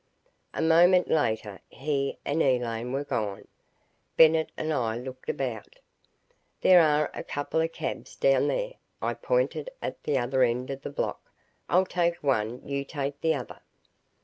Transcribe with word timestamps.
A 0.55 0.63
moment 0.63 1.09
later 1.11 1.59
he 1.69 2.17
and 2.25 2.41
Elaine 2.41 2.91
were 2.91 3.03
gone. 3.03 3.47
Bennett 4.17 4.51
and 4.57 4.73
I 4.73 4.97
looked 4.97 5.29
about. 5.29 5.75
"There 6.61 6.81
are 6.81 7.11
a 7.13 7.23
couple 7.23 7.61
of 7.61 7.71
cabs 7.71 8.15
down 8.15 8.47
there," 8.47 8.73
I 8.99 9.13
pointed 9.13 9.69
out 9.79 9.85
at 9.89 10.03
the 10.03 10.17
other 10.17 10.41
end 10.41 10.71
of 10.71 10.81
the 10.81 10.89
block. 10.89 11.31
"I'll 11.69 11.85
take 11.85 12.15
one 12.23 12.67
you 12.67 12.83
take 12.83 13.21
the 13.21 13.35
other." 13.35 13.61